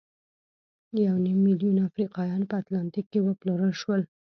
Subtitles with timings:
[1.05, 4.01] یو نیم میلیون افریقایان په اتلانتیک کې وپلورل شول.